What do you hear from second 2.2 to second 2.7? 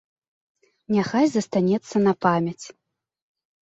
памяць!